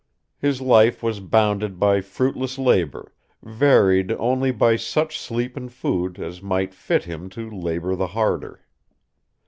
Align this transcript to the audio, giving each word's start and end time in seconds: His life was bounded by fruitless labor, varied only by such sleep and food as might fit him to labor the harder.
His 0.39 0.61
life 0.61 1.03
was 1.03 1.19
bounded 1.19 1.77
by 1.77 2.01
fruitless 2.01 2.57
labor, 2.57 3.13
varied 3.43 4.11
only 4.13 4.49
by 4.49 4.75
such 4.75 5.19
sleep 5.19 5.55
and 5.55 5.71
food 5.71 6.17
as 6.17 6.41
might 6.41 6.73
fit 6.73 7.03
him 7.03 7.29
to 7.29 7.47
labor 7.47 7.95
the 7.95 8.07
harder. 8.07 8.65